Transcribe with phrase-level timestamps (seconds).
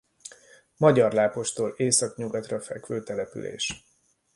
[0.77, 3.83] Magyarlápostól északnyugatra fekvő település.